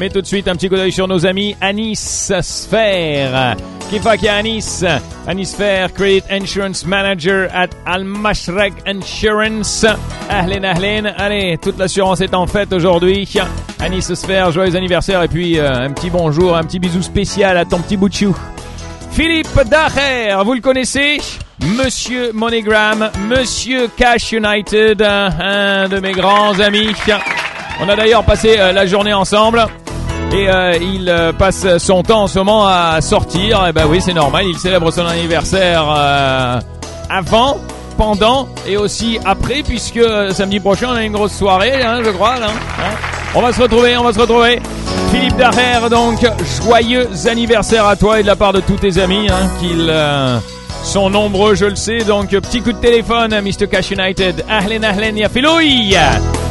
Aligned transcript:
Mais 0.00 0.10
tout 0.10 0.20
de 0.20 0.26
suite, 0.26 0.46
un 0.46 0.54
petit 0.54 0.68
coup 0.68 0.76
d'œil 0.76 0.92
sur 0.92 1.08
nos 1.08 1.26
amis 1.26 1.56
Anis 1.60 2.32
Sphère. 2.40 3.56
Qui 3.90 3.98
fait 3.98 4.18
qu'il 4.18 4.28
Anis? 4.28 4.84
Anis? 5.26 5.50
Sphère, 5.50 5.92
Credit 5.92 6.22
Insurance 6.30 6.86
Manager 6.86 7.48
at 7.52 7.70
Al 7.84 8.04
Mashrek 8.04 8.74
Insurance. 8.86 9.84
Ahlen, 10.30 10.64
ahlen. 10.64 11.12
Allez, 11.16 11.58
toute 11.60 11.80
l'assurance 11.80 12.20
est 12.20 12.32
en 12.32 12.46
fête 12.46 12.72
aujourd'hui. 12.72 13.28
Anis 13.80 14.14
Sphère, 14.14 14.52
joyeux 14.52 14.76
anniversaire 14.76 15.20
et 15.24 15.26
puis 15.26 15.58
euh, 15.58 15.68
un 15.68 15.90
petit 15.90 16.10
bonjour, 16.10 16.56
un 16.56 16.62
petit 16.62 16.78
bisou 16.78 17.02
spécial 17.02 17.56
à 17.56 17.64
ton 17.64 17.80
petit 17.80 17.96
bout 17.96 18.08
de 18.08 18.14
chou. 18.14 18.36
Philippe 19.10 19.60
Dacher, 19.68 20.32
vous 20.44 20.54
le 20.54 20.60
connaissez? 20.60 21.18
Monsieur 21.76 22.30
Monogram, 22.32 23.10
Monsieur 23.28 23.88
Cash 23.96 24.30
United, 24.30 25.02
un 25.02 25.88
de 25.88 25.98
mes 25.98 26.12
grands 26.12 26.56
amis. 26.60 26.94
On 27.80 27.88
a 27.88 27.96
d'ailleurs 27.96 28.24
passé 28.24 28.60
euh, 28.60 28.70
la 28.70 28.86
journée 28.86 29.12
ensemble. 29.12 29.66
Et 30.32 30.48
euh, 30.48 30.74
il 30.80 31.08
euh, 31.08 31.32
passe 31.32 31.78
son 31.78 32.02
temps 32.02 32.24
en 32.24 32.26
ce 32.26 32.38
moment 32.38 32.66
à 32.66 33.00
sortir. 33.00 33.66
Et 33.66 33.72
ben 33.72 33.86
oui, 33.88 34.00
c'est 34.00 34.12
normal. 34.12 34.44
Il 34.46 34.58
célèbre 34.58 34.90
son 34.90 35.06
anniversaire 35.06 35.84
euh, 35.96 36.60
avant, 37.08 37.56
pendant 37.96 38.48
et 38.66 38.76
aussi 38.76 39.18
après, 39.24 39.62
puisque 39.62 40.00
samedi 40.32 40.60
prochain 40.60 40.88
on 40.92 40.96
a 40.96 41.02
une 41.02 41.12
grosse 41.12 41.32
soirée, 41.32 41.82
hein, 41.82 42.00
je 42.04 42.10
crois. 42.10 42.34
Hein. 42.34 42.52
On 43.34 43.42
va 43.42 43.52
se 43.52 43.62
retrouver, 43.62 43.96
on 43.96 44.04
va 44.04 44.12
se 44.12 44.20
retrouver. 44.20 44.60
Philippe 45.10 45.36
Daher, 45.36 45.88
donc 45.90 46.26
joyeux 46.62 47.08
anniversaire 47.26 47.86
à 47.86 47.96
toi 47.96 48.20
et 48.20 48.22
de 48.22 48.26
la 48.26 48.36
part 48.36 48.52
de 48.52 48.60
tous 48.60 48.76
tes 48.76 48.98
amis, 48.98 49.28
hein, 49.30 49.48
qu'ils 49.58 49.88
euh, 49.88 50.38
sont 50.88 51.10
nombreux, 51.10 51.54
je 51.54 51.66
le 51.66 51.76
sais. 51.76 51.98
Donc 51.98 52.30
petit 52.30 52.62
coup 52.62 52.72
de 52.72 52.78
téléphone, 52.78 53.34
Mr. 53.42 53.68
Cash 53.68 53.90
United. 53.90 54.44
Ahlen 54.48 54.84
ahlen 54.84 55.16
ya 55.16 55.28
Philoui. 55.28 55.94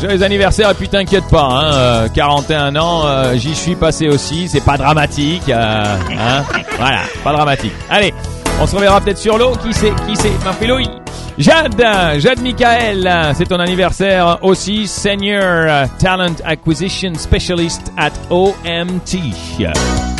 Joyeux 0.00 0.22
anniversaire 0.22 0.70
et 0.70 0.74
puis 0.74 0.88
t'inquiète 0.88 1.28
pas, 1.30 1.42
hein, 1.42 1.72
euh, 1.74 2.08
41 2.14 2.74
ans, 2.76 3.02
euh, 3.04 3.34
j'y 3.36 3.54
suis 3.54 3.74
passé 3.74 4.08
aussi, 4.08 4.48
c'est 4.48 4.64
pas 4.64 4.78
dramatique, 4.78 5.50
euh, 5.50 5.84
hein, 6.18 6.42
voilà, 6.78 7.00
pas 7.22 7.32
dramatique. 7.34 7.72
Allez, 7.90 8.14
on 8.62 8.66
se 8.66 8.74
reverra 8.76 9.02
peut-être 9.02 9.18
sur 9.18 9.36
l'eau, 9.36 9.52
qui 9.62 9.74
c'est, 9.74 9.92
qui 10.06 10.16
c'est, 10.16 10.32
ma 10.42 10.54
Philoui. 10.54 10.88
Jade, 11.36 11.84
Jade 12.18 12.40
Michael, 12.40 13.34
c'est 13.36 13.46
ton 13.46 13.60
anniversaire 13.60 14.38
aussi, 14.40 14.86
Senior 14.86 15.86
Talent 15.98 16.36
Acquisition 16.46 17.12
Specialist 17.14 17.92
at 17.98 18.12
OMT. 18.30 19.18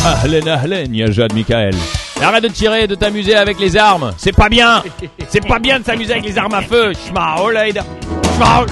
Ahlen 0.04 0.46
ahlen, 0.46 0.94
ya 0.94 1.10
Jade 1.10 1.32
Michael. 1.32 1.74
Arrête 2.22 2.42
de 2.42 2.48
tirer, 2.48 2.86
de 2.86 2.94
t'amuser 2.94 3.34
avec 3.34 3.58
les 3.58 3.76
armes, 3.76 4.12
c'est 4.18 4.32
pas 4.32 4.48
bien, 4.48 4.82
c'est 5.28 5.46
pas 5.46 5.58
bien 5.58 5.80
de 5.80 5.84
s'amuser 5.84 6.12
avec 6.12 6.24
les 6.24 6.36
armes 6.36 6.54
à 6.54 6.60
feu. 6.62 6.92
Schmaolaid. 7.06 7.82
Schmaol. 8.36 8.66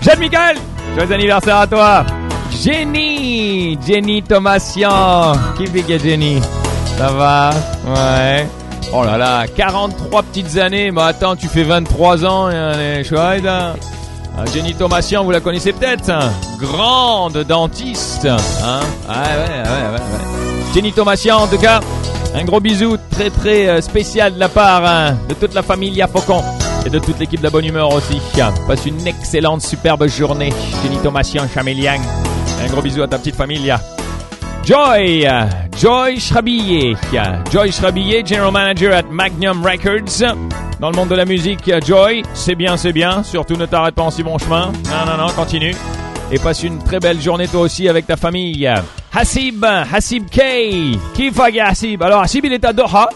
Jade 0.00 0.18
Michael, 0.20 0.56
joyeux 0.94 1.12
anniversaire 1.12 1.56
à 1.56 1.66
toi. 1.66 2.06
Jenny, 2.62 3.78
Jenny 3.86 4.22
Thomasian. 4.22 5.32
Qui 5.56 5.66
fait 5.66 5.82
que 5.82 5.98
Jenny 5.98 6.40
Ça 6.96 7.08
va? 7.08 7.50
Ouais. 7.86 8.46
Oh 8.92 9.04
là 9.04 9.18
là, 9.18 9.46
43 9.46 10.22
petites 10.22 10.56
années. 10.56 10.90
Mais 10.90 11.02
attends, 11.02 11.36
tu 11.36 11.48
fais 11.48 11.64
23 11.64 12.24
ans. 12.24 12.48
est 12.48 13.04
chouette, 13.04 13.44
hein. 13.46 13.74
Ah, 14.38 14.44
Jenny 14.54 14.72
Thomasian, 14.72 15.24
vous 15.24 15.32
la 15.32 15.40
connaissez 15.40 15.72
peut-être 15.72 16.10
hein 16.10 16.30
Grande 16.60 17.38
dentiste. 17.38 18.24
Hein 18.24 18.80
ouais, 19.08 19.14
ouais, 19.14 19.62
ouais, 19.64 19.68
ouais, 19.68 19.98
ouais. 19.98 20.57
Jenny 20.74 20.92
Thomasian, 20.92 21.38
en 21.38 21.46
tout 21.46 21.58
cas, 21.58 21.80
un 22.34 22.44
gros 22.44 22.60
bisou 22.60 22.96
très 23.10 23.30
très 23.30 23.68
euh, 23.68 23.80
spécial 23.80 24.34
de 24.34 24.38
la 24.38 24.48
part 24.48 24.84
hein, 24.84 25.16
de 25.28 25.34
toute 25.34 25.54
la 25.54 25.62
famille 25.62 26.04
Faucon 26.12 26.42
et 26.86 26.90
de 26.90 26.98
toute 26.98 27.18
l'équipe 27.18 27.40
de 27.40 27.44
la 27.44 27.50
bonne 27.50 27.64
humeur 27.64 27.92
aussi. 27.92 28.20
Passe 28.66 28.86
une 28.86 29.06
excellente, 29.06 29.62
superbe 29.62 30.06
journée. 30.06 30.52
Jenny 30.82 30.98
Thomasian, 30.98 31.46
Chameliang. 31.52 32.00
Un 32.62 32.66
gros 32.70 32.82
bisou 32.82 33.02
à 33.02 33.08
ta 33.08 33.18
petite 33.18 33.34
famille. 33.34 33.74
Joy, 34.64 35.26
Joy 35.80 36.20
Schrabillet. 36.20 36.94
Joy 37.50 37.72
Schrabillet, 37.72 38.24
General 38.24 38.52
Manager 38.52 38.94
at 38.94 39.04
Magnum 39.10 39.64
Records. 39.64 40.36
Dans 40.80 40.90
le 40.90 40.96
monde 40.96 41.08
de 41.08 41.14
la 41.14 41.24
musique, 41.24 41.72
Joy, 41.84 42.22
c'est 42.34 42.54
bien, 42.54 42.76
c'est 42.76 42.92
bien. 42.92 43.22
Surtout 43.22 43.56
ne 43.56 43.66
t'arrête 43.66 43.94
pas 43.94 44.02
en 44.02 44.10
si 44.10 44.22
bon 44.22 44.38
chemin. 44.38 44.70
Non, 44.84 45.10
non, 45.10 45.26
non, 45.26 45.32
continue. 45.32 45.74
Et 46.30 46.38
passe 46.38 46.62
une 46.62 46.78
très 46.78 47.00
belle 47.00 47.20
journée 47.20 47.48
toi 47.48 47.62
aussi 47.62 47.88
avec 47.88 48.06
ta 48.06 48.16
famille. 48.16 48.70
Hassib, 49.18 49.64
Hassib 49.64 50.30
K. 50.30 50.96
Fait 51.16 51.60
Hassib 51.60 52.00
Alors 52.04 52.22
Hassib, 52.22 52.44
il 52.44 52.52
est 52.52 52.64
à 52.64 52.72
Doha. 52.72 53.08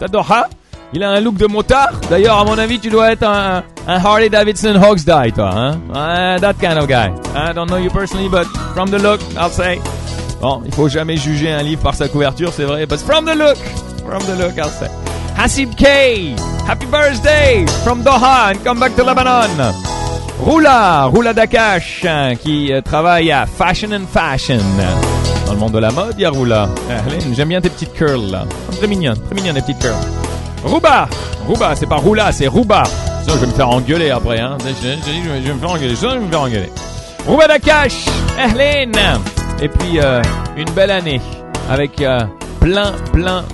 À 0.00 0.06
Doha. 0.06 0.48
Il 0.92 1.02
a 1.02 1.10
un 1.10 1.20
look 1.20 1.38
de 1.38 1.46
motard. 1.48 1.90
D'ailleurs, 2.08 2.38
à 2.38 2.44
mon 2.44 2.56
avis, 2.56 2.78
tu 2.78 2.88
dois 2.88 3.10
être 3.10 3.24
un, 3.24 3.64
Harley 3.88 4.28
Davidson 4.28 4.80
Hogsdy, 4.80 5.32
toi. 5.32 5.50
Hein? 5.52 6.36
That 6.40 6.54
kind 6.60 6.78
of 6.78 6.86
guy. 6.86 7.10
I 7.34 7.52
don't 7.52 7.68
know 7.68 7.78
you 7.78 7.90
personally, 7.90 8.28
but 8.28 8.46
from 8.74 8.90
the 8.90 9.02
look, 9.02 9.20
I'll 9.36 9.50
say. 9.50 9.80
Bon, 10.40 10.62
il 10.64 10.72
faut 10.72 10.88
jamais 10.88 11.16
juger 11.16 11.50
un 11.50 11.64
livre 11.64 11.82
par 11.82 11.96
sa 11.96 12.06
couverture, 12.06 12.52
c'est 12.52 12.64
vrai. 12.64 12.86
But 12.86 13.00
from 13.00 13.24
the 13.24 13.34
look, 13.34 13.58
from 14.06 14.22
the 14.22 14.40
look, 14.40 14.56
I'll 14.56 14.70
say. 14.70 14.88
Hasib 15.36 15.74
K, 15.76 16.36
happy 16.64 16.86
birthday 16.86 17.66
from 17.82 18.04
Doha 18.04 18.52
and 18.52 18.62
come 18.62 18.78
back 18.78 18.94
to 18.94 19.02
Lebanon. 19.02 19.50
Roula, 20.44 21.04
Roula 21.04 21.34
Dakash, 21.34 22.04
hein, 22.06 22.34
qui 22.34 22.72
euh, 22.72 22.80
travaille 22.80 23.30
à 23.30 23.46
Fashion 23.46 23.88
and 23.92 24.06
Fashion. 24.10 24.58
Dans 25.46 25.52
le 25.52 25.58
monde 25.58 25.72
de 25.72 25.78
la 25.78 25.90
mode, 25.90 26.14
il 26.16 26.22
y 26.22 26.24
a 26.24 26.30
Roula. 26.30 26.68
J'aime 27.32 27.48
bien 27.48 27.60
tes 27.60 27.68
petites 27.68 27.92
curls 27.92 28.30
là. 28.30 28.44
Très 28.78 28.86
mignonne, 28.86 29.18
très 29.26 29.34
mignonne 29.34 29.54
les 29.54 29.60
petites 29.60 29.80
curls. 29.80 29.94
Rouba 30.64 31.08
Rouba, 31.46 31.74
c'est 31.74 31.86
pas 31.86 31.96
Roula, 31.96 32.32
c'est 32.32 32.46
Rouba. 32.46 32.82
Sinon, 33.22 33.34
je 33.34 33.40
vais 33.40 33.46
me 33.46 33.52
faire 33.52 33.68
engueuler 33.68 34.10
après. 34.10 34.40
Hein. 34.40 34.56
Je, 34.60 34.88
je, 34.88 35.42
je, 35.42 35.48
vais 35.48 35.54
me 35.54 35.58
faire 35.58 35.70
engueuler. 35.70 35.96
Sinon, 35.96 36.12
je 36.12 36.18
vais 36.18 36.24
me 36.24 36.30
faire 36.30 36.40
engueuler. 36.40 36.70
Rouba 37.26 37.46
Dakash. 37.46 38.06
Et 39.62 39.68
puis, 39.68 40.00
euh, 40.00 40.22
une 40.56 40.70
belle 40.70 40.90
année 40.90 41.20
avec 41.68 42.00
euh, 42.00 42.20
plein, 42.60 42.92
plein 43.12 43.44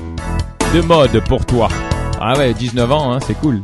de 0.74 0.80
mode 0.82 1.20
pour 1.26 1.44
toi. 1.44 1.68
Ah 2.28 2.36
ouais, 2.36 2.52
19 2.54 2.90
ans, 2.90 3.12
hein, 3.12 3.18
c'est 3.24 3.38
cool. 3.38 3.62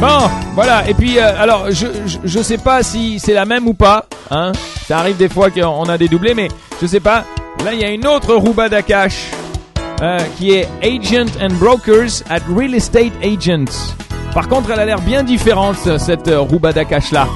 Bon, 0.00 0.28
voilà. 0.56 0.88
Et 0.88 0.94
puis, 0.94 1.16
euh, 1.16 1.40
alors, 1.40 1.66
je, 1.70 1.86
je, 2.24 2.42
sais 2.42 2.58
pas 2.58 2.82
si 2.82 3.20
c'est 3.20 3.34
la 3.34 3.44
même 3.44 3.68
ou 3.68 3.74
pas. 3.74 4.06
Hein. 4.32 4.50
Ça 4.88 4.98
arrive 4.98 5.16
des 5.16 5.28
fois 5.28 5.48
qu'on 5.48 5.84
a 5.84 5.96
des 5.96 6.08
doublés, 6.08 6.34
mais 6.34 6.48
je 6.82 6.88
sais 6.88 6.98
pas. 6.98 7.22
Là, 7.64 7.72
il 7.72 7.78
y 7.78 7.84
a 7.84 7.90
une 7.90 8.04
autre 8.04 8.34
Rouba 8.34 8.68
Dakash 8.68 9.30
euh, 10.02 10.18
qui 10.36 10.50
est 10.50 10.66
Agent 10.82 11.40
and 11.40 11.54
Brokers 11.60 12.24
at 12.28 12.40
Real 12.52 12.74
Estate 12.74 13.12
Agents. 13.22 13.94
Par 14.34 14.48
contre, 14.48 14.72
elle 14.72 14.80
a 14.80 14.86
l'air 14.86 15.00
bien 15.00 15.22
différente, 15.22 15.76
cette 15.98 16.26
euh, 16.26 16.40
Rouba 16.40 16.72
Dakash 16.72 17.12
là. 17.12 17.28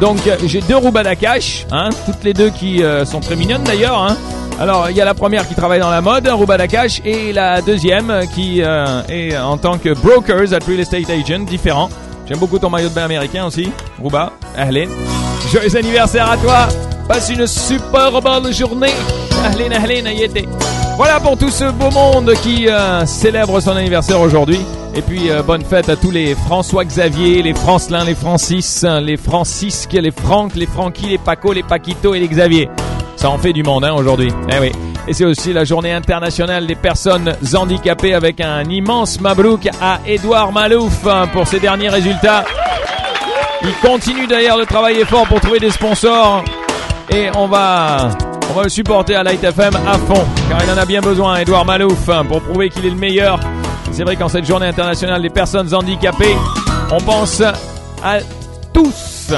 Donc, 0.00 0.18
j'ai 0.44 0.60
deux 0.62 0.76
Rouba 0.76 1.04
Dakash, 1.04 1.66
hein, 1.70 1.90
toutes 2.04 2.24
les 2.24 2.34
deux 2.34 2.50
qui 2.50 2.82
sont 3.04 3.20
très 3.20 3.36
mignonnes 3.36 3.64
d'ailleurs. 3.64 4.02
Hein. 4.02 4.16
Alors, 4.60 4.90
il 4.90 4.96
y 4.96 5.00
a 5.00 5.06
la 5.06 5.14
première 5.14 5.48
qui 5.48 5.54
travaille 5.54 5.80
dans 5.80 5.88
la 5.88 6.02
mode, 6.02 6.28
Rouba 6.28 6.58
Dakash, 6.58 7.00
et 7.06 7.32
la 7.32 7.62
deuxième 7.62 8.26
qui 8.34 8.62
euh, 8.62 9.00
est 9.08 9.34
en 9.38 9.56
tant 9.56 9.78
que 9.78 9.94
Brokers 9.94 10.52
at 10.52 10.58
Real 10.68 10.80
Estate 10.80 11.08
Agent, 11.08 11.44
différent. 11.44 11.88
J'aime 12.28 12.38
beaucoup 12.38 12.58
ton 12.58 12.68
maillot 12.68 12.90
de 12.90 12.94
bain 12.94 13.04
américain 13.04 13.46
aussi, 13.46 13.72
Rouba. 13.98 14.32
Ahlen. 14.58 14.90
Joyeux 15.50 15.74
anniversaire 15.74 16.30
à 16.30 16.36
toi. 16.36 16.68
Passe 17.08 17.30
une 17.30 17.46
super 17.46 18.20
bonne 18.20 18.52
journée. 18.52 18.92
Ahlen, 19.46 19.72
ahlen, 19.72 20.06
ayete. 20.06 20.46
Voilà 20.98 21.20
pour 21.20 21.38
tout 21.38 21.48
ce 21.48 21.64
beau 21.72 21.90
monde 21.90 22.34
qui 22.42 22.68
euh, 22.68 23.06
célèbre 23.06 23.60
son 23.60 23.74
anniversaire 23.74 24.20
aujourd'hui. 24.20 24.60
Et 24.94 25.00
puis 25.00 25.30
euh, 25.30 25.42
bonne 25.42 25.64
fête 25.64 25.88
à 25.88 25.96
tous 25.96 26.10
les 26.10 26.34
François 26.34 26.84
Xavier, 26.84 27.42
les 27.42 27.54
Francelin, 27.54 28.04
les 28.04 28.14
Francis, 28.14 28.84
les 29.00 29.16
Francisques, 29.16 29.94
les 29.94 30.10
Franck, 30.10 30.54
les 30.54 30.66
Francky, 30.66 31.06
les 31.06 31.18
Paco, 31.18 31.54
les 31.54 31.62
Paquito 31.62 32.14
et 32.14 32.20
les 32.20 32.28
Xavier. 32.28 32.68
Ça 33.20 33.28
en 33.28 33.36
fait 33.36 33.52
du 33.52 33.62
monde 33.62 33.84
hein, 33.84 33.92
aujourd'hui. 33.92 34.32
Eh 34.50 34.58
oui. 34.58 34.72
Et 35.06 35.12
c'est 35.12 35.26
aussi 35.26 35.52
la 35.52 35.64
journée 35.64 35.92
internationale 35.92 36.66
des 36.66 36.74
personnes 36.74 37.36
handicapées 37.54 38.14
avec 38.14 38.40
un 38.40 38.64
immense 38.64 39.20
mabrouk 39.20 39.68
à 39.78 40.00
Édouard 40.06 40.52
Malouf 40.52 41.06
hein, 41.06 41.26
pour 41.30 41.46
ses 41.46 41.60
derniers 41.60 41.90
résultats. 41.90 42.46
Il 43.62 43.74
continue 43.86 44.26
d'ailleurs 44.26 44.56
de 44.56 44.64
travailler 44.64 45.04
fort 45.04 45.26
pour 45.26 45.38
trouver 45.38 45.58
des 45.58 45.68
sponsors 45.68 46.42
et 47.10 47.28
on 47.36 47.46
va 47.46 48.08
on 48.48 48.54
va 48.54 48.62
le 48.62 48.70
supporter 48.70 49.16
à 49.16 49.22
Light 49.22 49.44
FM 49.44 49.76
à 49.76 49.98
fond 49.98 50.24
car 50.48 50.64
il 50.64 50.70
en 50.70 50.78
a 50.78 50.86
bien 50.86 51.02
besoin 51.02 51.36
Edouard 51.36 51.66
Malouf 51.66 52.08
hein, 52.08 52.24
pour 52.24 52.40
prouver 52.40 52.70
qu'il 52.70 52.86
est 52.86 52.90
le 52.90 52.96
meilleur. 52.96 53.38
C'est 53.92 54.04
vrai 54.04 54.16
qu'en 54.16 54.28
cette 54.28 54.46
journée 54.46 54.68
internationale 54.68 55.20
des 55.20 55.28
personnes 55.28 55.74
handicapées, 55.74 56.36
on 56.90 57.02
pense 57.02 57.42
à 58.02 58.20
tous, 58.72 59.34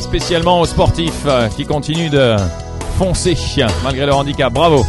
spécialement 0.00 0.60
aux 0.60 0.66
sportifs 0.66 1.22
euh, 1.26 1.46
qui 1.56 1.64
continuent 1.64 2.10
de 2.10 2.34
foncer 3.02 3.34
malgré 3.82 4.06
leur 4.06 4.18
handicap. 4.18 4.52
Bravo. 4.52 4.84